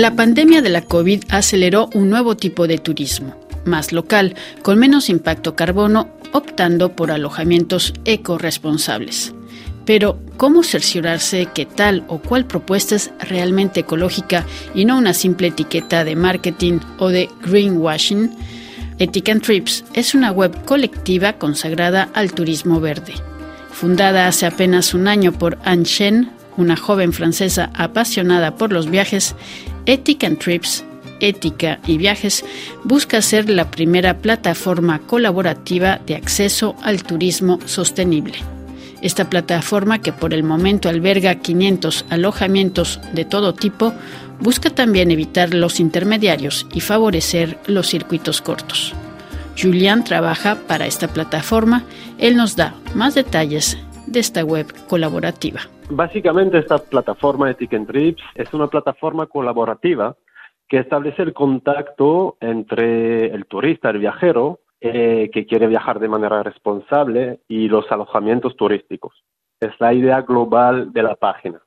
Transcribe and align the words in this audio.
La 0.00 0.16
pandemia 0.16 0.62
de 0.62 0.70
la 0.70 0.80
COVID 0.80 1.24
aceleró 1.28 1.90
un 1.92 2.08
nuevo 2.08 2.34
tipo 2.34 2.66
de 2.66 2.78
turismo, 2.78 3.36
más 3.66 3.92
local, 3.92 4.34
con 4.62 4.78
menos 4.78 5.10
impacto 5.10 5.54
carbono, 5.54 6.08
optando 6.32 6.96
por 6.96 7.10
alojamientos 7.10 7.92
ecoresponsables. 8.06 9.34
Pero, 9.84 10.18
¿cómo 10.38 10.62
cerciorarse 10.62 11.48
que 11.52 11.66
tal 11.66 12.04
o 12.08 12.16
cual 12.16 12.46
propuesta 12.46 12.94
es 12.94 13.10
realmente 13.18 13.80
ecológica 13.80 14.46
y 14.74 14.86
no 14.86 14.96
una 14.96 15.12
simple 15.12 15.48
etiqueta 15.48 16.02
de 16.02 16.16
marketing 16.16 16.78
o 16.98 17.10
de 17.10 17.28
greenwashing? 17.42 18.30
Ethic 18.98 19.28
es 19.92 20.14
una 20.14 20.32
web 20.32 20.64
colectiva 20.64 21.34
consagrada 21.34 22.08
al 22.14 22.32
turismo 22.32 22.80
verde. 22.80 23.12
Fundada 23.70 24.28
hace 24.28 24.46
apenas 24.46 24.94
un 24.94 25.08
año 25.08 25.32
por 25.32 25.58
Anne 25.62 25.84
Shen, 25.84 26.39
una 26.60 26.76
joven 26.76 27.12
francesa 27.12 27.70
apasionada 27.74 28.54
por 28.56 28.72
los 28.72 28.90
viajes, 28.90 29.34
Ethic 29.86 30.24
and 30.24 30.38
Trips, 30.38 30.84
Ética 31.20 31.78
y 31.86 31.98
Viajes 31.98 32.44
busca 32.84 33.22
ser 33.22 33.48
la 33.48 33.70
primera 33.70 34.18
plataforma 34.18 35.00
colaborativa 35.00 36.00
de 36.06 36.16
acceso 36.16 36.76
al 36.82 37.02
turismo 37.02 37.58
sostenible. 37.66 38.38
Esta 39.02 39.30
plataforma, 39.30 40.00
que 40.00 40.12
por 40.12 40.34
el 40.34 40.42
momento 40.42 40.88
alberga 40.88 41.36
500 41.36 42.06
alojamientos 42.10 43.00
de 43.14 43.24
todo 43.24 43.54
tipo, 43.54 43.94
busca 44.40 44.70
también 44.70 45.10
evitar 45.10 45.54
los 45.54 45.80
intermediarios 45.80 46.66
y 46.74 46.80
favorecer 46.80 47.58
los 47.66 47.88
circuitos 47.88 48.42
cortos. 48.42 48.94
Julian 49.58 50.04
trabaja 50.04 50.56
para 50.66 50.86
esta 50.86 51.08
plataforma. 51.08 51.84
Él 52.18 52.36
nos 52.36 52.56
da 52.56 52.74
más 52.94 53.14
detalles 53.14 53.78
de 54.06 54.20
esta 54.20 54.44
web 54.44 54.66
colaborativa. 54.86 55.62
Básicamente 55.92 56.58
esta 56.58 56.78
plataforma 56.78 57.48
de 57.48 57.54
Ticket 57.54 57.86
Trips 57.86 58.22
es 58.36 58.54
una 58.54 58.68
plataforma 58.68 59.26
colaborativa 59.26 60.16
que 60.68 60.78
establece 60.78 61.22
el 61.22 61.32
contacto 61.32 62.36
entre 62.40 63.26
el 63.26 63.46
turista, 63.46 63.90
el 63.90 63.98
viajero, 63.98 64.60
eh, 64.80 65.30
que 65.32 65.46
quiere 65.46 65.66
viajar 65.66 65.98
de 65.98 66.08
manera 66.08 66.44
responsable 66.44 67.40
y 67.48 67.68
los 67.68 67.90
alojamientos 67.90 68.56
turísticos. 68.56 69.24
Es 69.58 69.72
la 69.80 69.92
idea 69.92 70.22
global 70.22 70.92
de 70.92 71.02
la 71.02 71.16
página. 71.16 71.60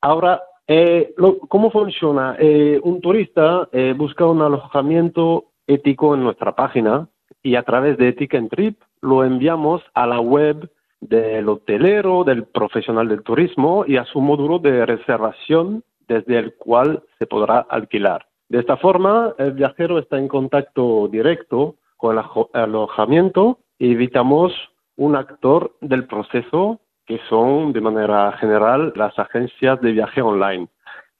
Ahora, 0.00 0.42
eh, 0.66 1.14
¿cómo 1.46 1.70
funciona? 1.70 2.34
Eh, 2.38 2.80
un 2.82 3.02
turista 3.02 3.68
busca 3.94 4.24
un 4.24 4.40
alojamiento 4.40 5.52
ético 5.66 6.14
en 6.14 6.24
nuestra 6.24 6.56
página 6.56 7.08
y 7.42 7.56
a 7.56 7.62
través 7.62 7.98
de 7.98 8.14
Ticket 8.14 8.48
Trip 8.48 8.80
lo 9.02 9.22
enviamos 9.22 9.82
a 9.92 10.06
la 10.06 10.18
web 10.18 10.70
del 11.00 11.48
hotelero, 11.48 12.24
del 12.24 12.44
profesional 12.44 13.08
del 13.08 13.22
turismo 13.22 13.84
y 13.86 13.96
a 13.96 14.04
su 14.04 14.20
módulo 14.20 14.58
de 14.58 14.86
reservación 14.86 15.84
desde 16.08 16.38
el 16.38 16.54
cual 16.54 17.02
se 17.18 17.26
podrá 17.26 17.58
alquilar. 17.68 18.26
De 18.48 18.60
esta 18.60 18.76
forma, 18.76 19.34
el 19.38 19.52
viajero 19.52 19.98
está 19.98 20.18
en 20.18 20.28
contacto 20.28 21.08
directo 21.08 21.76
con 21.96 22.16
el 22.16 22.24
alojamiento 22.52 23.58
y 23.78 23.92
evitamos 23.92 24.52
un 24.96 25.16
actor 25.16 25.76
del 25.80 26.06
proceso 26.06 26.80
que 27.06 27.20
son, 27.28 27.72
de 27.72 27.80
manera 27.80 28.32
general, 28.32 28.92
las 28.96 29.18
agencias 29.18 29.80
de 29.80 29.92
viaje 29.92 30.22
online. 30.22 30.68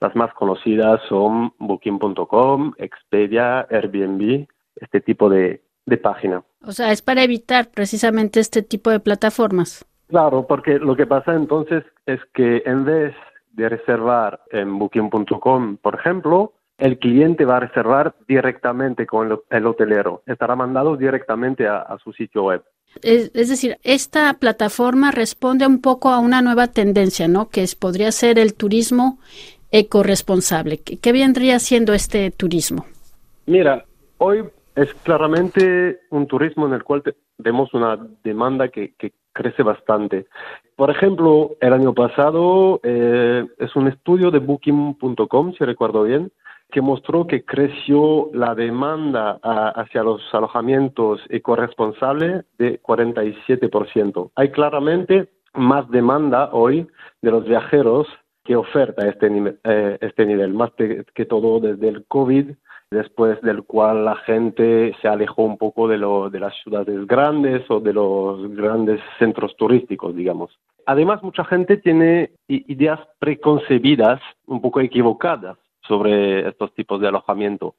Las 0.00 0.14
más 0.14 0.32
conocidas 0.34 1.00
son 1.08 1.52
Booking.com, 1.58 2.72
Expedia, 2.76 3.66
Airbnb, 3.70 4.46
este 4.76 5.00
tipo 5.00 5.28
de, 5.28 5.62
de 5.86 5.96
página. 5.96 6.42
O 6.66 6.72
sea, 6.72 6.90
es 6.90 7.00
para 7.00 7.22
evitar 7.22 7.68
precisamente 7.70 8.40
este 8.40 8.62
tipo 8.62 8.90
de 8.90 9.00
plataformas. 9.00 9.84
Claro, 10.08 10.46
porque 10.46 10.78
lo 10.78 10.96
que 10.96 11.06
pasa 11.06 11.34
entonces 11.34 11.84
es 12.06 12.20
que 12.34 12.62
en 12.66 12.84
vez 12.84 13.14
de 13.52 13.68
reservar 13.68 14.40
en 14.50 14.78
booking.com, 14.78 15.76
por 15.78 15.94
ejemplo, 15.94 16.52
el 16.78 16.98
cliente 16.98 17.44
va 17.44 17.56
a 17.56 17.60
reservar 17.60 18.14
directamente 18.28 19.06
con 19.06 19.38
el, 19.50 19.66
hotelero, 19.66 20.22
estará 20.26 20.56
mandado 20.56 20.96
directamente 20.96 21.66
a, 21.66 21.96
su 22.02 22.12
sitio 22.12 22.44
web. 22.44 22.62
Es, 23.02 23.32
decir, 23.32 23.78
esta 23.82 24.34
plataforma 24.34 25.10
responde 25.10 25.66
un 25.66 25.80
poco 25.80 26.10
a 26.10 26.18
una 26.18 26.42
nueva 26.42 26.66
tendencia, 26.68 27.28
¿no? 27.28 27.48
Que 27.48 27.64
podría 27.78 28.12
ser 28.12 28.38
el 28.38 28.54
turismo 28.54 29.18
ecoresponsable. 29.70 30.78
¿Qué, 30.78 30.98
¿Qué 30.98 31.12
vendría 31.12 31.58
siendo 31.58 31.92
este 31.94 32.30
turismo? 32.30 32.86
Mira, 33.46 33.84
hoy 34.18 34.44
es 34.76 34.92
claramente 35.02 36.00
un 36.10 36.26
turismo 36.26 36.66
en 36.66 36.74
el 36.74 36.84
cual 36.84 37.02
tenemos 37.42 37.72
una 37.74 37.98
demanda 38.22 38.68
que, 38.68 38.94
crece 39.32 39.62
bastante. 39.62 40.26
Por 40.76 40.90
ejemplo, 40.90 41.56
el 41.60 41.74
año 41.74 41.92
pasado 41.92 42.80
eh, 42.82 43.44
es 43.58 43.76
un 43.76 43.86
estudio 43.86 44.30
de 44.30 44.38
Booking.com, 44.38 45.52
si 45.52 45.62
recuerdo 45.62 46.04
bien, 46.04 46.32
que 46.70 46.80
mostró 46.80 47.26
que 47.26 47.44
creció 47.44 48.30
la 48.32 48.54
demanda 48.54 49.38
hacia 49.42 50.02
los 50.02 50.22
alojamientos 50.32 51.20
ecoresponsables 51.28 52.46
de 52.56 52.80
47%. 52.80 54.30
Hay 54.36 54.50
claramente 54.52 55.28
más 55.52 55.86
demanda 55.90 56.48
hoy 56.52 56.86
de 57.20 57.30
los 57.30 57.44
viajeros 57.44 58.08
que 58.42 58.56
oferta 58.56 59.06
este, 59.06 59.58
eh, 59.64 59.98
este 60.00 60.24
nivel, 60.24 60.54
más 60.54 60.70
que 60.72 61.26
todo 61.26 61.60
desde 61.60 61.88
el 61.88 62.06
COVID 62.06 62.52
después 62.90 63.40
del 63.42 63.64
cual 63.64 64.04
la 64.04 64.16
gente 64.16 64.94
se 65.00 65.08
alejó 65.08 65.42
un 65.42 65.58
poco 65.58 65.88
de, 65.88 65.98
lo, 65.98 66.30
de 66.30 66.40
las 66.40 66.54
ciudades 66.62 67.06
grandes 67.06 67.68
o 67.70 67.80
de 67.80 67.92
los 67.92 68.50
grandes 68.54 69.00
centros 69.18 69.56
turísticos, 69.56 70.14
digamos. 70.14 70.58
Además, 70.86 71.22
mucha 71.22 71.44
gente 71.44 71.78
tiene 71.78 72.30
ideas 72.46 73.00
preconcebidas, 73.18 74.20
un 74.46 74.60
poco 74.60 74.80
equivocadas, 74.80 75.58
sobre 75.86 76.48
estos 76.48 76.72
tipos 76.74 77.00
de 77.00 77.08
alojamiento. 77.08 77.74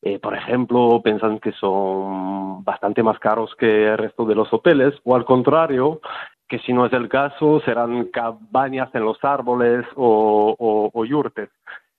Eh, 0.00 0.18
por 0.18 0.34
ejemplo, 0.34 1.00
piensan 1.02 1.38
que 1.38 1.52
son 1.52 2.64
bastante 2.64 3.02
más 3.02 3.18
caros 3.18 3.54
que 3.56 3.86
el 3.86 3.98
resto 3.98 4.24
de 4.24 4.34
los 4.34 4.52
hoteles, 4.52 4.94
o 5.04 5.14
al 5.14 5.24
contrario, 5.24 6.00
que 6.48 6.58
si 6.60 6.72
no 6.72 6.86
es 6.86 6.92
el 6.92 7.08
caso, 7.08 7.60
serán 7.64 8.06
cabañas 8.06 8.92
en 8.94 9.04
los 9.04 9.16
árboles 9.22 9.86
o, 9.96 11.04
yurtes. 11.04 11.50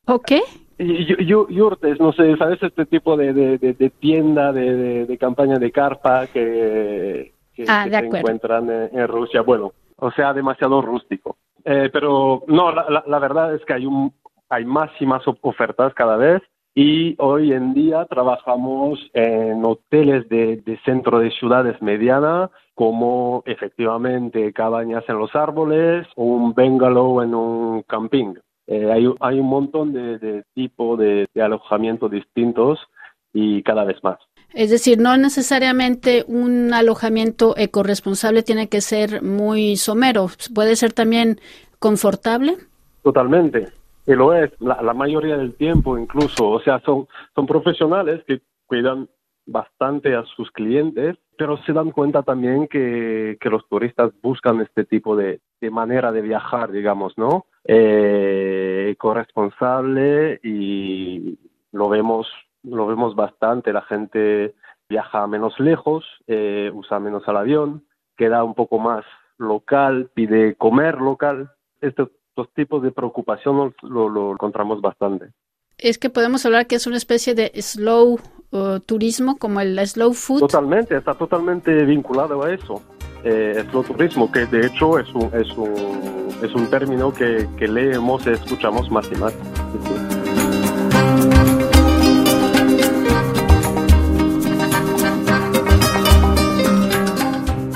¿O? 0.06 0.44
Yurtes, 0.78 2.00
no 2.00 2.14
sé, 2.14 2.36
¿sabes? 2.38 2.62
Este 2.62 2.86
tipo 2.86 3.16
de, 3.16 3.34
de, 3.34 3.90
tienda, 4.00 4.52
de, 4.52 5.18
campaña 5.20 5.58
de 5.58 5.72
carpa 5.72 6.28
que, 6.28 7.34
ah, 7.68 7.86
se 7.90 7.98
encuentran 7.98 8.70
en, 8.70 9.08
Rusia. 9.08 9.42
Bueno, 9.42 9.74
o 9.98 10.12
sea, 10.12 10.34
demasiado 10.34 10.82
rústico. 10.82 11.38
Eh, 11.66 11.90
pero 11.94 12.44
no, 12.48 12.72
la, 12.72 13.04
la, 13.06 13.20
verdad 13.20 13.56
es 13.56 13.64
que 13.66 13.74
hay, 13.74 13.86
un, 13.86 14.14
hay 14.50 14.66
más 14.66 14.90
y 15.00 15.06
más 15.06 15.24
ofertas 15.42 15.94
cada 15.94 16.18
vez 16.18 16.42
y 16.76 17.16
hoy 17.20 17.54
en 17.54 17.74
día 17.74 18.06
trabajamos 18.06 19.00
en 19.14 19.64
hoteles 19.64 20.28
de, 20.28 20.58
de 20.58 20.78
centro 20.84 21.20
de 21.20 21.30
ciudades 21.32 21.80
medianas 21.82 22.50
como 22.74 23.44
efectivamente 23.46 24.52
cabañas 24.54 25.04
en 25.08 25.20
los 25.20 25.36
árboles 25.36 26.08
o 26.16 26.24
un 26.24 26.54
bungalow 26.54 27.22
en 27.22 27.36
un 27.36 27.84
camping. 27.84 28.34
Eh, 28.68 28.92
hay, 28.92 29.06
hay, 29.20 29.40
un 29.40 29.48
montón 29.48 29.94
de, 29.94 30.18
de 30.20 30.44
tipos 30.54 30.98
de, 30.98 31.28
alojamiento 31.36 32.08
distintos 32.08 32.80
y 33.34 33.62
cada 33.64 33.84
vez 33.84 34.02
más. 34.04 34.20
Es 34.54 34.70
decir, 34.70 35.00
no 35.00 35.18
necesariamente 35.18 36.24
un 36.28 36.74
alojamiento 36.74 37.56
ecoresponsable 37.58 38.44
tiene 38.44 38.70
que 38.70 38.82
ser 38.82 39.22
muy 39.22 39.76
somero, 39.76 40.28
puede 40.54 40.76
ser 40.76 40.94
también 40.94 41.40
confortable. 41.80 42.58
Totalmente, 43.02 43.70
y 44.06 44.14
lo 44.14 44.34
es, 44.34 44.52
la, 44.62 44.82
la 44.82 44.94
mayoría 44.94 45.38
del 45.38 45.56
tiempo 45.56 45.98
incluso, 45.98 46.50
o 46.50 46.62
sea, 46.62 46.80
son, 46.82 47.08
son 47.36 47.46
profesionales 47.46 48.24
que 48.28 48.42
cuidan 48.66 49.10
bastante 49.46 50.16
a 50.16 50.24
sus 50.36 50.52
clientes, 50.52 51.18
pero 51.38 51.58
se 51.64 51.74
dan 51.74 51.92
cuenta 51.92 52.24
también 52.24 52.68
que, 52.68 53.38
que 53.40 53.50
los 53.50 53.68
turistas 53.68 54.12
buscan 54.22 54.62
este 54.62 54.86
tipo 54.86 55.16
de, 55.16 55.42
de 55.60 55.70
manera 55.70 56.12
de 56.12 56.22
viajar, 56.22 56.72
digamos, 56.72 57.18
¿no? 57.18 57.46
Eh, 57.66 58.96
corresponsable 58.98 60.40
y 60.44 61.38
lo 61.72 61.90
vemos, 61.90 62.28
lo 62.64 62.88
vemos 62.88 63.16
bastante, 63.16 63.72
la 63.72 63.82
gente 63.82 64.54
viaja 64.90 65.26
menos 65.28 65.60
lejos, 65.60 66.06
eh, 66.28 66.70
usa 66.74 67.00
menos 67.00 67.24
el 67.28 67.38
avión, 67.38 67.84
queda 68.18 68.44
un 68.44 68.54
poco 68.54 68.80
más 68.80 69.06
local, 69.38 70.10
pide 70.14 70.56
comer 70.56 71.00
local. 71.00 71.52
Estos, 71.82 72.10
tipos 72.56 72.82
de 72.82 72.92
preocupación 72.92 73.74
lo, 73.84 74.10
lo 74.10 74.32
encontramos 74.32 74.82
bastante 74.82 75.32
es 75.78 75.98
que 75.98 76.10
podemos 76.10 76.46
hablar 76.46 76.68
que 76.68 76.76
es 76.76 76.88
una 76.88 76.98
especie 76.98 77.36
de 77.36 77.52
slow 77.62 78.20
uh, 78.52 78.80
turismo, 78.80 79.38
como 79.38 79.60
el 79.60 79.78
slow 79.86 80.14
food. 80.14 80.40
Totalmente, 80.40 80.96
está 80.96 81.14
totalmente 81.14 81.84
vinculado 81.84 82.44
a 82.44 82.54
eso. 82.54 82.82
Eh, 83.26 83.64
turismo, 83.72 84.30
que 84.30 84.46
de 84.46 84.68
hecho 84.68 85.00
es 85.00 85.08
un, 85.14 85.30
es 85.34 85.50
un, 85.56 86.28
es 86.42 86.54
un 86.54 86.70
término 86.70 87.14
que, 87.14 87.48
que 87.58 87.68
leemos 87.70 88.26
y 88.28 88.32
escuchamos 88.32 88.92
más 88.92 89.10
y 89.12 89.16
más. 89.16 89.34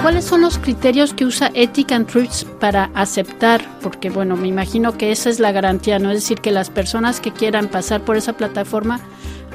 ¿Cuáles 0.01 0.25
son 0.25 0.41
los 0.41 0.57
criterios 0.57 1.13
que 1.13 1.25
usa 1.25 1.51
Ethic 1.53 1.91
and 1.91 2.07
Truths 2.07 2.45
para 2.59 2.85
aceptar? 2.93 3.61
Porque, 3.81 4.09
bueno, 4.09 4.37
me 4.37 4.47
imagino 4.47 4.97
que 4.97 5.11
esa 5.11 5.29
es 5.29 5.39
la 5.39 5.51
garantía, 5.51 5.99
¿no? 5.99 6.11
Es 6.11 6.21
decir, 6.21 6.39
que 6.39 6.51
las 6.51 6.69
personas 6.69 7.19
que 7.19 7.31
quieran 7.31 7.67
pasar 7.67 8.01
por 8.01 8.15
esa 8.15 8.33
plataforma 8.33 9.01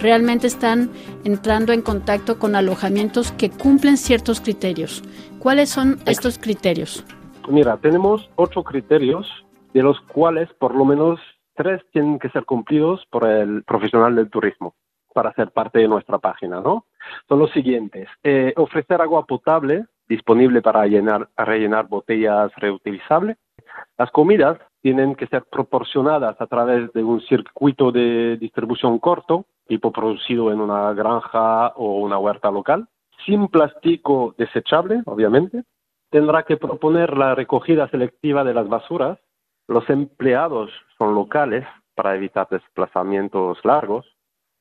realmente 0.02 0.49
están 0.49 0.90
entrando 1.25 1.72
en 1.72 1.81
contacto 1.81 2.38
con 2.38 2.56
alojamientos 2.56 3.32
que 3.32 3.50
cumplen 3.50 3.96
ciertos 3.96 4.40
criterios. 4.40 5.02
¿Cuáles 5.38 5.70
son 5.70 5.99
estos 6.06 6.38
criterios? 6.38 7.04
Mira, 7.49 7.76
tenemos 7.76 8.28
ocho 8.37 8.62
criterios, 8.62 9.26
de 9.72 9.82
los 9.82 10.00
cuales 10.00 10.52
por 10.58 10.75
lo 10.75 10.84
menos 10.84 11.20
tres 11.54 11.81
tienen 11.93 12.19
que 12.19 12.28
ser 12.31 12.44
cumplidos 12.44 13.04
por 13.10 13.26
el 13.26 13.62
profesional 13.62 14.14
del 14.16 14.28
turismo 14.31 14.75
para 15.14 15.32
ser 15.34 15.50
parte 15.50 15.78
de 15.78 15.88
nuestra 15.88 16.19
página, 16.19 16.60
¿no? 16.60 16.87
Son 17.28 17.38
los 17.38 17.50
siguientes. 17.52 18.08
Eh, 18.22 18.52
ofrecer 18.56 19.00
agua 19.00 19.26
potable 19.26 19.87
disponible 20.08 20.62
para 20.62 20.87
llenar, 20.87 21.28
rellenar 21.37 21.88
botellas 21.88 22.50
reutilizables. 22.56 23.37
Las 23.98 24.10
comidas 24.10 24.58
tienen 24.82 25.14
que 25.14 25.26
ser 25.29 25.44
proporcionadas 25.44 26.40
a 26.40 26.46
través 26.46 26.93
de 26.93 27.05
un 27.05 27.20
circuito 27.23 27.93
de 27.93 28.37
distribución 28.37 28.99
corto, 28.99 29.46
tipo 29.67 29.93
producido 29.93 30.52
en 30.52 30.61
una 30.61 30.93
granja 30.93 31.69
o 31.76 32.00
una 32.00 32.19
huerta 32.19 32.50
local, 32.50 32.88
sin 33.25 33.49
plástico 33.49 34.34
desechable, 34.37 35.02
obviamente. 35.06 35.62
Tendrá 36.11 36.43
que 36.43 36.56
proponer 36.56 37.17
la 37.17 37.34
recogida 37.34 37.88
selectiva 37.88 38.44
de 38.44 38.55
las 38.55 38.69
basuras. 38.69 39.19
Los 39.69 39.88
empleados 39.88 40.70
son 40.99 41.14
locales 41.14 41.64
para 41.94 42.17
evitar 42.17 42.49
desplazamientos 42.50 43.64
largos 43.64 44.05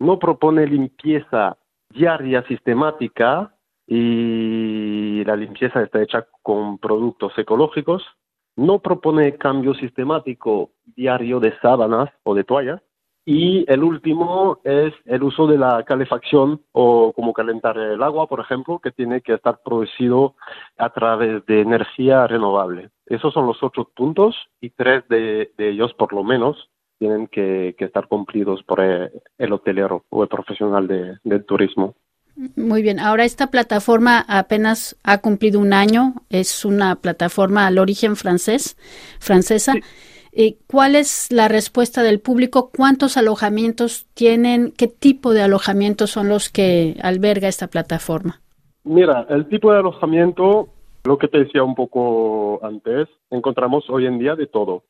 no 0.02 0.18
propone 0.18 0.66
limpieza 0.66 1.58
diaria 1.90 2.42
sistemática 2.48 3.54
y 3.86 5.24
la 5.26 5.36
limpieza 5.36 5.84
está 5.84 6.02
hecha 6.02 6.26
con 6.42 6.80
productos 6.80 7.38
ecológicos. 7.38 8.04
No 8.62 8.78
propone 8.78 9.40
cambio 9.40 9.74
sistemático 9.74 10.70
diario 10.96 11.40
de 11.40 11.58
sábanas 11.62 12.12
o 12.22 12.36
de 12.36 12.44
toallas. 12.44 12.80
Y 13.26 13.66
el 13.68 13.84
último 13.84 14.60
es 14.64 14.94
el 15.06 15.24
uso 15.24 15.48
de 15.48 15.58
la 15.58 15.84
calefacción 15.84 16.62
o 16.72 17.12
como 17.14 17.34
calentar 17.34 17.76
el 17.80 18.04
agua, 18.04 18.28
por 18.28 18.40
ejemplo, 18.40 18.78
que 18.78 18.92
tiene 18.92 19.22
que 19.22 19.34
estar 19.34 19.62
producido 19.66 20.36
a 20.78 20.92
través 20.92 21.44
de 21.48 21.62
energía 21.62 22.28
renovable. 22.28 22.92
Esos 23.08 23.34
son 23.34 23.48
los 23.48 23.64
ocho 23.64 23.90
puntos 23.96 24.36
y 24.60 24.70
tres 24.70 25.08
de, 25.10 25.52
ellos, 25.58 25.96
por 25.96 26.14
lo 26.14 26.24
menos, 26.24 26.70
tienen 27.00 27.26
que, 27.26 27.76
estar 27.80 28.08
cumplidos 28.08 28.62
por 28.62 28.80
el, 28.80 29.54
hotelero 29.54 30.06
o 30.10 30.22
el 30.22 30.30
profesional 30.30 30.88
de, 30.88 31.18
del 31.24 31.46
turismo. 31.46 31.96
Muy 32.56 32.82
bien, 32.82 33.00
ahora 33.00 33.26
esta 33.26 33.48
plataforma 33.48 34.26
apenas 34.28 34.96
ha 35.04 35.20
cumplido 35.20 35.60
un 35.60 35.74
año, 35.74 36.16
es 36.30 36.66
una 36.66 36.96
plataforma 36.96 37.68
al 37.68 37.78
origen 37.78 38.16
francés, 38.16 38.78
francesa. 39.20 39.74
Eh, 40.34 40.58
¿Cuál 40.66 40.96
es 40.96 41.32
la 41.32 41.50
respuesta 41.50 42.04
del 42.04 42.22
público? 42.22 42.72
¿Cuántos 42.76 43.18
alojamientos 43.18 44.08
tienen? 44.14 44.72
¿Qué 44.78 44.88
tipo 44.88 45.34
de 45.34 45.42
alojamientos 45.42 46.12
son 46.12 46.30
los 46.30 46.50
que 46.50 46.96
alberga 47.04 47.50
esta 47.50 47.68
plataforma? 47.68 48.42
Mira, 48.84 49.28
el 49.30 49.48
tipo 49.50 49.72
de 49.72 49.80
alojamiento, 49.80 50.70
lo 51.04 51.18
que 51.18 51.28
te 51.28 51.40
decía 51.40 51.64
un 51.64 51.76
poco 51.76 52.64
antes, 52.66 53.10
encontramos 53.30 53.90
hoy 53.90 54.06
en 54.06 54.20
día 54.20 54.36
de 54.36 54.48
todo. 54.48 54.84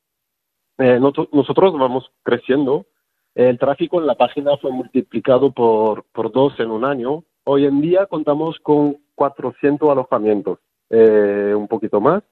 Eh, 0.77 0.99
nosotros 0.99 1.73
vamos 1.73 2.11
creciendo. 2.23 2.85
El 3.33 3.57
tráfico 3.57 3.99
en 3.99 4.07
la 4.07 4.15
página 4.15 4.57
fue 4.57 4.71
multiplicado 4.71 5.51
por, 5.51 6.05
por 6.13 6.31
dos 6.31 6.59
en 6.59 6.69
un 6.69 6.85
año. 6.85 7.23
Hoy 7.43 7.65
en 7.65 7.81
día 7.81 8.05
contamos 8.05 8.59
con 8.59 8.97
400 9.15 9.89
alojamientos, 9.89 10.59
eh, 10.89 11.53
un 11.55 11.67
poquito 11.67 11.99
más. 11.99 12.23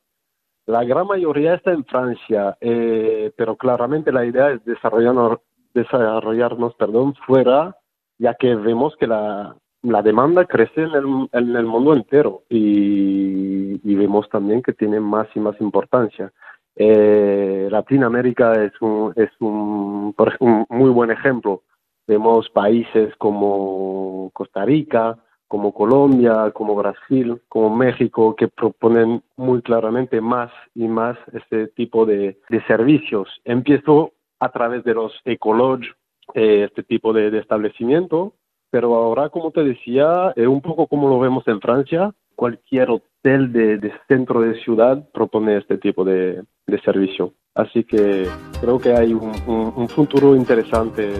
La 0.67 0.83
gran 0.83 1.07
mayoría 1.07 1.55
está 1.55 1.71
en 1.71 1.83
Francia, 1.85 2.55
eh, 2.61 3.31
pero 3.35 3.55
claramente 3.55 4.11
la 4.11 4.25
idea 4.25 4.51
es 4.51 4.63
desarrollarnos, 4.65 5.39
desarrollarnos 5.73 6.75
perdón, 6.75 7.15
fuera, 7.25 7.75
ya 8.19 8.35
que 8.35 8.53
vemos 8.53 8.95
que 8.97 9.07
la, 9.07 9.55
la 9.81 10.01
demanda 10.03 10.45
crece 10.45 10.83
en 10.83 10.91
el, 10.91 11.29
en 11.31 11.55
el 11.55 11.65
mundo 11.65 11.93
entero 11.93 12.43
y, 12.47 13.81
y, 13.83 13.95
vemos 13.95 14.29
también 14.29 14.61
que 14.61 14.73
tiene 14.73 14.99
más 14.99 15.27
y 15.33 15.39
más 15.39 15.59
importancia. 15.59 16.31
Eh, 16.75 17.67
Latinoamérica 17.71 18.63
es 18.63 18.73
un, 18.79 19.11
es 19.15 19.31
un, 19.39 20.13
un 20.39 20.65
muy 20.69 20.89
buen 20.91 21.09
ejemplo. 21.09 21.63
Vemos 22.09 22.49
países 22.49 23.15
como 23.17 24.31
Costa 24.33 24.65
Rica, 24.65 25.15
como 25.47 25.75
Colombia, 25.75 26.49
como 26.55 26.73
Brasil, 26.73 27.39
como 27.47 27.69
México, 27.75 28.35
que 28.35 28.47
proponen 28.47 29.21
muy 29.37 29.61
claramente 29.61 30.19
más 30.19 30.51
y 30.73 30.87
más 30.87 31.19
este 31.33 31.67
tipo 31.67 32.07
de, 32.07 32.39
servicios. 32.65 33.29
Empiezo 33.45 34.13
a 34.39 34.49
través 34.49 34.83
de 34.85 34.95
los 34.95 35.13
ecolodge, 35.23 35.85
eh, 36.33 36.63
este 36.67 36.81
tipo 36.81 37.13
de, 37.13 37.37
establecimiento, 37.37 38.33
pero 38.71 38.95
ahora, 38.95 39.29
como 39.29 39.51
te 39.51 39.63
decía, 39.63 40.33
es 40.35 40.47
un 40.47 40.61
poco 40.61 40.87
como 40.87 41.09
lo 41.09 41.19
vemos 41.19 41.47
en 41.47 41.61
Francia, 41.61 42.11
cualquier 42.39 42.89
hotel 42.89 43.51
de, 43.51 43.91
centro 44.07 44.39
de 44.39 44.57
ciudad 44.63 45.05
propone 45.13 45.57
este 45.57 45.77
tipo 45.77 46.05
de, 46.05 46.41
servicio. 46.85 47.33
Así 47.53 47.83
que 47.83 48.29
creo 48.61 48.79
que 48.79 48.93
hay 48.93 49.11
un, 49.13 49.89
futuro 49.89 50.37
interesante 50.37 51.11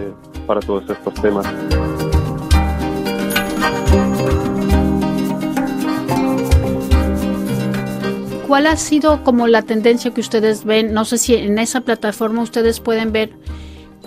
para 0.46 0.60
todos 0.60 0.88
estos 0.88 1.12
temas. 1.20 1.46
¿Cuál 8.46 8.66
ha 8.66 8.76
sido 8.76 9.22
como 9.22 9.46
la 9.46 9.60
tendencia 9.60 10.14
que 10.14 10.22
ustedes 10.22 10.64
ven? 10.64 10.94
No 10.94 11.04
sé 11.04 11.18
si 11.18 11.34
en 11.34 11.58
esa 11.58 11.82
plataforma 11.82 12.40
ustedes 12.40 12.80
pueden 12.80 13.12
ver 13.12 13.30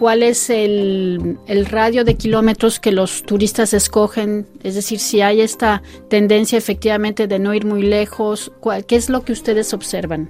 cuál 0.04 0.22
es 0.22 0.50
el, 0.50 1.38
radio 1.72 2.04
de 2.04 2.18
kilómetros 2.18 2.82
que 2.82 2.92
los 2.92 3.24
turistas 3.24 3.74
escogen, 3.74 4.46
es 4.62 4.76
decir, 4.76 5.00
si 5.00 5.22
hay 5.22 5.40
esta 5.40 5.82
tendencia 6.10 6.58
efectivamente 6.58 7.26
de 7.26 7.40
no 7.40 7.54
ir 7.54 7.66
muy 7.66 7.84
lejos, 7.84 8.52
¿qué 8.86 8.98
es 8.98 9.10
lo 9.10 9.22
que 9.22 9.32
ustedes 9.32 9.74
observan? 9.74 10.30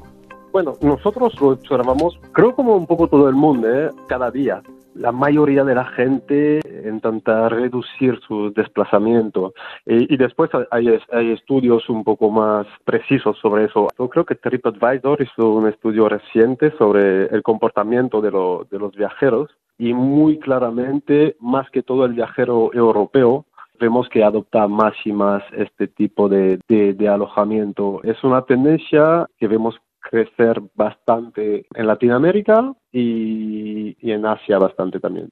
Bueno, 0.52 0.76
nosotros 0.80 1.34
lo 1.42 1.48
observamos, 1.54 2.20
creo 2.34 2.56
como 2.56 2.76
un 2.76 2.86
poco 2.86 3.08
todo 3.08 3.28
el 3.28 3.34
mundo, 3.34 3.68
¿eh? 3.68 3.90
cada 4.08 4.30
día 4.30 4.62
la 4.96 5.12
mayoría 5.12 5.64
de 5.64 5.74
la 5.74 5.86
gente 5.86 6.60
intenta 6.86 7.50
reducir 7.50 8.20
su 8.28 8.54
desplazamiento. 8.54 9.56
Y, 9.88 10.18
después 10.18 10.52
hay, 10.70 11.00
hay, 11.12 11.32
estudios 11.32 11.90
un 11.90 12.04
poco 12.04 12.30
más 12.30 12.68
precisos 12.86 13.36
sobre 13.40 13.66
eso. 13.66 13.88
Yo 13.98 14.08
creo 14.08 14.24
que 14.24 14.36
TripAdvisor 14.36 15.20
hizo 15.20 15.50
un 15.50 15.68
estudio 15.68 16.08
reciente 16.10 16.72
sobre 16.78 17.26
el 17.26 17.42
comportamiento 17.42 18.22
de, 18.22 18.30
de 18.70 18.80
los 18.80 18.96
viajeros 18.96 19.50
y 19.78 19.94
muy 19.94 20.40
claramente, 20.40 21.36
más 21.40 21.70
que 21.70 21.84
todo 21.84 22.06
el 22.06 22.14
viajero 22.14 22.72
europeo, 22.74 23.46
vemos 23.80 24.08
que 24.10 24.24
adopta 24.24 24.68
más 24.68 24.94
y 25.04 25.12
más 25.12 25.44
este 25.58 25.88
tipo 25.88 26.30
de, 26.30 26.60
de 26.68 27.10
alojamiento. 27.10 28.02
Es 28.04 28.24
una 28.24 28.44
tendencia 28.44 29.28
que 29.38 29.48
vemos 29.48 29.76
crecer 30.04 30.62
bastante 30.76 31.66
en 31.74 31.88
Latinoamérica 31.88 32.74
y, 32.92 33.96
en 34.00 34.26
Asia 34.26 34.60
bastante 34.60 35.00
también. 35.00 35.30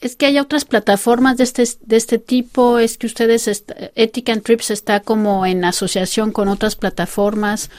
Es 0.00 0.16
que 0.16 0.26
hay 0.26 0.38
otras 0.38 0.64
plataformas 0.64 1.36
de 1.36 1.44
este, 1.44 1.62
de 1.82 1.96
este 1.96 2.18
tipo, 2.18 2.78
es 2.78 2.98
que 2.98 3.06
ustedes, 3.06 3.64
Ethic 3.94 4.28
and 4.30 4.42
Trips 4.42 4.70
está 4.70 5.00
como 5.00 5.46
en 5.46 5.64
asociación 5.64 6.32
con 6.32 6.48
otras 6.48 6.74
plataformas, 6.74 7.70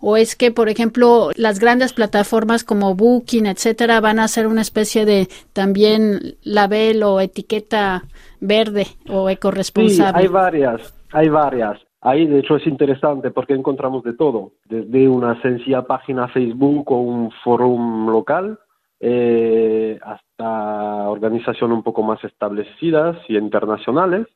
o 0.00 0.16
es 0.16 0.36
que, 0.36 0.50
por 0.50 0.68
ejemplo, 0.68 1.30
las 1.36 1.60
grandes 1.60 1.92
plataformas 1.92 2.64
como 2.64 2.94
Booking, 2.94 3.46
etcétera, 3.46 4.00
van 4.00 4.18
a 4.18 4.28
ser 4.28 4.46
una 4.46 4.62
especie 4.62 5.04
de 5.04 5.28
también 5.52 6.36
label 6.42 7.02
o 7.02 7.20
etiqueta 7.20 8.04
verde 8.40 8.86
o 9.08 9.28
ecoresponsable. 9.28 10.12
Sí, 10.12 10.26
hay 10.26 10.28
varias, 10.28 10.94
hay 11.12 11.28
varias. 11.28 11.78
Ahí, 12.02 12.26
de 12.26 12.38
hecho, 12.38 12.56
es 12.56 12.66
interesante 12.66 13.30
porque 13.30 13.52
encontramos 13.52 14.02
de 14.04 14.14
todo, 14.14 14.52
desde 14.64 15.06
una 15.06 15.40
sencilla 15.42 15.82
página 15.82 16.28
Facebook 16.28 16.90
o 16.90 17.00
un 17.00 17.30
forum 17.44 18.08
local, 18.10 18.58
eh, 19.00 19.98
hasta 20.02 21.10
organizaciones 21.10 21.76
un 21.76 21.82
poco 21.82 22.02
más 22.02 22.22
establecidas 22.24 23.18
y 23.28 23.36
internacionales. 23.36 24.26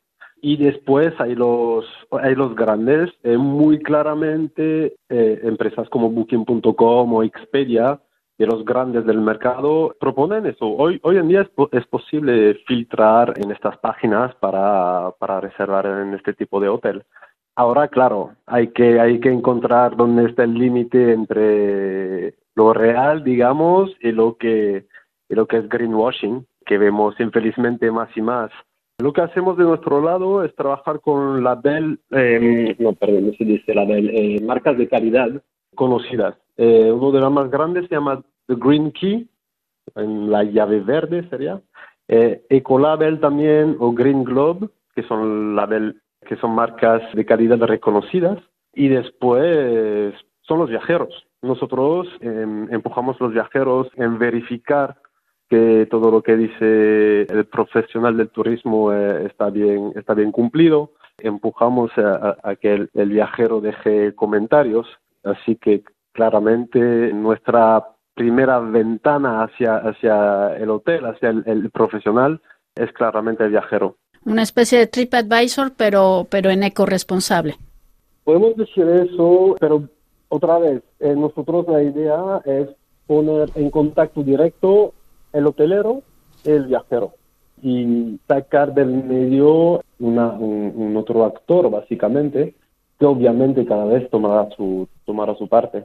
Y 0.47 0.59
después 0.59 1.19
hay 1.21 1.35
los, 1.35 1.87
hay 2.11 2.35
los 2.35 2.55
grandes, 2.55 3.11
eh, 3.23 3.39
muy 3.39 3.79
claramente 3.79 4.95
eh, 5.09 5.41
empresas 5.43 5.89
como 5.89 6.11
Booking.com 6.11 7.15
o 7.15 7.23
Expedia, 7.23 7.99
de 8.37 8.47
los 8.47 8.63
grandes 8.63 9.07
del 9.07 9.23
mercado 9.23 9.97
proponen 9.99 10.45
eso. 10.45 10.67
Hoy, 10.67 11.01
hoy 11.03 11.17
en 11.17 11.29
día 11.29 11.41
es, 11.41 11.49
es 11.73 11.87
posible 11.87 12.57
filtrar 12.67 13.33
en 13.39 13.53
estas 13.53 13.79
páginas 13.79 14.35
para, 14.35 15.13
para 15.19 15.41
reservar 15.41 15.87
en 15.87 16.13
este 16.13 16.35
tipo 16.35 16.61
de 16.61 16.69
hotel. 16.69 17.05
Ahora, 17.57 17.89
claro, 17.89 18.33
hay 18.45 18.69
que, 18.69 19.01
hay 19.01 19.21
que 19.21 19.33
encontrar 19.33 19.97
dónde 19.97 20.27
está 20.27 20.45
el 20.45 20.53
límite 20.53 21.15
entre 21.15 22.35
lo 22.55 22.75
real, 22.75 23.25
digamos, 23.25 23.97
y 23.99 24.13
lo 24.13 24.37
que, 24.37 24.89
y 25.27 25.35
lo 25.35 25.47
que 25.47 25.57
es 25.57 25.69
greenwashing, 25.71 26.47
que 26.67 26.77
vemos 26.77 27.19
infelizmente 27.19 27.91
más 27.91 28.15
y 28.15 28.21
más. 28.21 28.51
Lo 28.99 29.13
que 29.13 29.23
hacemos 29.23 29.57
de 29.57 29.65
nuestro 29.65 30.01
lado 30.01 30.45
es 30.45 30.55
trabajar 30.55 31.01
con 31.01 31.43
label, 31.43 31.99
eh, 32.11 32.77
no, 32.79 32.93
perdón, 32.93 33.27
no 33.27 33.33
se 33.33 33.45
dice 33.45 33.75
label, 33.75 34.11
eh, 34.11 34.41
marcas 34.41 34.79
de 34.79 34.89
calidad 34.89 35.43
conocidas. 35.75 36.37
Eh, 36.57 36.93
uno 36.93 37.11
de 37.11 37.21
los 37.21 37.33
más 37.33 37.51
grandes 37.51 37.89
se 37.89 37.97
llama 37.97 38.23
The 38.47 38.55
Green 38.55 38.93
Key, 38.93 39.29
en 39.97 40.31
la 40.31 40.45
llave 40.45 40.81
verde 40.81 41.29
sería. 41.29 41.61
Eh, 42.07 42.45
Ecolabel 42.49 43.19
también 43.19 43.77
o 43.81 43.93
Green 43.93 44.23
Globe, 44.23 44.69
que 44.95 45.03
son 45.03 45.57
label, 45.57 46.01
que 46.29 46.37
son 46.37 46.55
marcas 46.55 47.03
de 47.15 47.27
calidad 47.27 47.59
reconocidas. 47.59 48.39
Y 48.77 48.89
después 48.89 50.15
son 50.43 50.59
los 50.59 50.69
viajeros. 50.69 51.27
Nosotros 51.43 52.09
em, 52.21 52.73
empujamos 52.73 53.21
los 53.21 53.33
viajeros 53.33 53.89
en 53.97 54.19
verificar 54.19 54.97
que 55.55 55.87
todo 55.89 56.11
lo 56.11 56.21
que 56.21 56.37
dice 56.37 57.23
el 57.23 57.45
profesional 57.45 58.17
del 58.17 58.29
turismo 58.31 58.93
eh, 58.93 59.27
está 59.27 59.51
bien 59.51 59.93
está 59.95 60.13
bien 60.15 60.33
cumplido. 60.33 60.91
Empujamos 61.19 61.93
a, 61.97 62.57
que 62.57 62.89
el, 62.93 63.09
viajero 63.09 63.61
deje 63.61 64.17
comentarios. 64.17 64.87
Así 65.23 65.55
que 65.55 65.85
claramente 66.13 66.81
nuestra 67.13 67.85
primera 68.15 68.59
ventana 68.59 69.45
hacia 69.45 69.77
hacia 69.77 70.57
el 70.57 70.71
hotel 70.71 71.07
hacia 71.07 71.31
el, 71.31 71.71
profesional 71.71 72.41
es 72.75 72.93
claramente 72.93 73.45
el 73.45 73.51
viajero. 73.51 73.97
Una 74.25 74.43
especie 74.43 74.79
de 74.79 74.89
TripAdvisor 74.89 75.73
pero 75.77 76.27
pero 76.29 76.51
en 76.51 76.65
eco 76.65 76.85
responsable 76.85 77.57
podemos 78.25 78.57
decir 78.57 78.87
eso 78.89 79.55
pero 79.61 79.85
otra 80.29 80.59
vez 80.59 80.83
eh, 80.99 81.15
nosotros 81.17 81.67
la 81.69 81.83
idea 81.83 82.41
es 82.45 82.69
poner 83.07 83.51
en 83.55 83.71
contacto 83.71 84.23
directo 84.23 84.95
el 85.35 85.47
hotelero, 85.47 86.03
el 86.45 86.67
viajero 86.67 87.13
y 87.63 88.21
sacar 88.29 88.75
del 88.75 89.05
medio 89.05 89.83
una, 89.99 90.33
un, 90.33 90.97
otro 90.97 91.25
actor, 91.25 91.71
básicamente, 91.71 92.55
que 92.99 93.07
obviamente 93.07 93.65
cada 93.65 93.87
vez 93.87 94.09
tomará 94.11 94.49
su, 94.55 94.87
tomará 95.07 95.35
su 95.35 95.49
parte. 95.49 95.85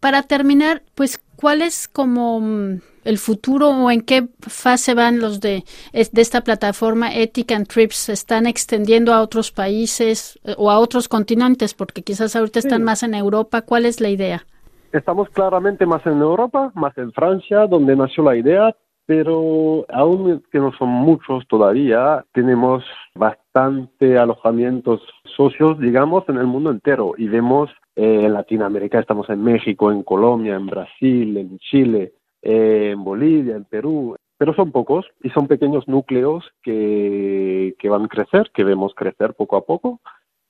Para 0.00 0.22
terminar, 0.22 0.82
pues, 0.94 1.22
¿cuál 1.36 1.62
es 1.62 1.86
como 1.86 2.40
mm, 2.40 2.80
el 3.04 3.18
futuro 3.18 3.70
o 3.70 3.90
en 3.90 4.00
qué 4.00 4.28
fase 4.40 4.94
van 4.94 5.20
los 5.20 5.40
de, 5.40 5.62
de 5.92 6.22
esta 6.22 6.40
plataforma 6.40 7.14
Ethic 7.14 7.52
and 7.52 7.68
Trips? 7.68 7.96
¿Se 7.96 8.12
están 8.12 8.46
extendiendo 8.46 9.12
a 9.12 9.20
otros 9.20 9.52
países 9.52 10.38
eh, 10.44 10.54
o 10.58 10.70
a 10.70 10.80
otros 10.80 11.06
continentes? 11.06 11.74
Porque 11.74 12.02
quizás 12.02 12.34
ahorita 12.34 12.58
están 12.58 12.82
más 12.82 13.04
en 13.04 13.14
Europa. 13.14 13.62
¿Cuál 13.62 13.86
es 13.86 14.00
la 14.00 14.08
idea? 14.08 14.44
Estamos 14.92 15.28
claramente 15.28 15.86
más 15.86 16.04
en 16.06 16.20
Europa, 16.20 16.72
más 16.74 16.96
en 16.98 17.12
Francia, 17.12 17.68
donde 17.68 17.94
nació 17.94 18.24
la 18.24 18.36
idea, 18.36 18.74
pero 19.10 19.84
aún 19.88 20.40
que 20.52 20.60
no 20.60 20.72
son 20.78 20.88
muchos 20.88 21.44
todavía, 21.48 22.24
tenemos 22.32 22.84
bastante 23.16 24.16
alojamientos 24.16 25.02
socios, 25.36 25.80
digamos, 25.80 26.28
en 26.28 26.36
el 26.36 26.46
mundo 26.46 26.70
entero. 26.70 27.14
Y 27.18 27.26
vemos 27.26 27.70
eh, 27.96 28.26
en 28.26 28.34
Latinoamérica, 28.34 29.00
estamos 29.00 29.28
en 29.28 29.42
México, 29.42 29.90
en 29.90 30.04
Colombia, 30.04 30.54
en 30.54 30.66
Brasil, 30.66 31.36
en 31.38 31.58
Chile, 31.58 32.12
eh, 32.40 32.90
en 32.92 33.02
Bolivia, 33.02 33.56
en 33.56 33.64
Perú, 33.64 34.14
pero 34.38 34.54
son 34.54 34.70
pocos 34.70 35.06
y 35.24 35.30
son 35.30 35.48
pequeños 35.48 35.88
núcleos 35.88 36.48
que, 36.62 37.74
que 37.80 37.88
van 37.88 38.04
a 38.04 38.08
crecer, 38.08 38.52
que 38.54 38.62
vemos 38.62 38.94
crecer 38.94 39.34
poco 39.34 39.56
a 39.56 39.64
poco. 39.64 39.98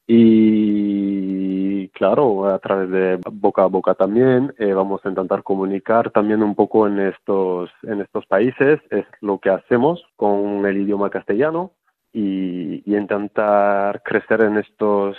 Y 0.06 1.39
claro, 1.92 2.46
a 2.46 2.58
través 2.58 2.90
de 2.90 3.20
boca 3.30 3.62
a 3.62 3.66
boca 3.66 3.94
también 3.94 4.54
eh, 4.58 4.72
vamos 4.72 5.00
a 5.04 5.08
intentar 5.08 5.42
comunicar 5.42 6.10
también 6.10 6.42
un 6.42 6.54
poco 6.54 6.86
en 6.86 6.98
estos, 6.98 7.70
en 7.82 8.00
estos 8.00 8.26
países, 8.26 8.80
es 8.90 9.04
lo 9.20 9.38
que 9.38 9.50
hacemos 9.50 10.02
con 10.16 10.64
el 10.66 10.76
idioma 10.78 11.10
castellano 11.10 11.72
y, 12.12 12.82
intentar 12.90 14.02
crecer 14.02 14.42
en 14.42 14.58
estos, 14.58 15.16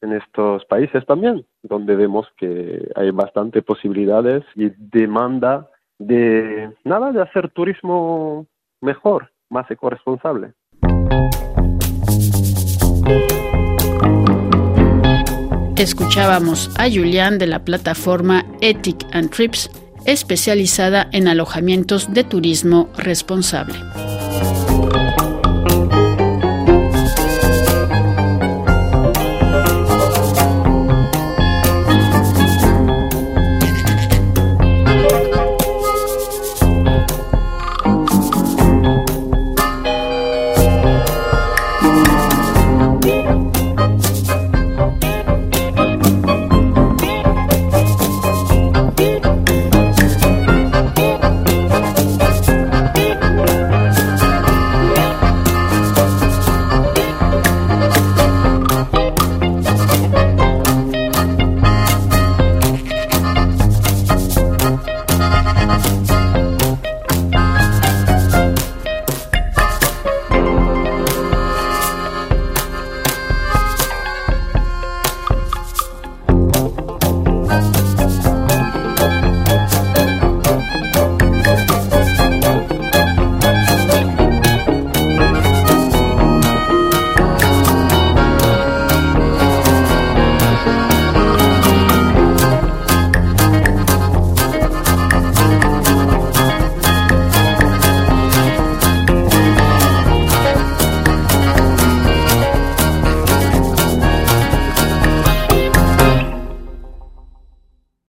en 0.00 0.12
estos 0.14 0.64
países 0.66 1.04
también, 1.06 1.44
donde 1.62 1.96
vemos 1.96 2.26
que 2.36 2.90
hay 2.96 3.10
bastante 3.10 3.62
posibilidades 3.62 4.44
y 4.54 4.70
demanda 4.76 5.68
de 5.98 6.72
nada 6.84 7.12
de 7.12 7.22
hacer 7.22 7.50
turismo 7.50 8.46
mejor, 8.80 9.30
más 9.50 9.70
ecoresponsable. 9.70 10.54
Escuchábamos 15.80 16.68
a 16.76 16.90
Julián 16.90 17.38
de 17.38 17.46
la 17.46 17.64
plataforma 17.64 18.44
Ethic 18.60 19.06
and 19.12 19.30
Trips, 19.30 19.70
especializada 20.04 21.08
en 21.10 21.26
alojamientos 21.26 22.12
de 22.12 22.22
turismo 22.22 22.90
responsable. 22.98 23.78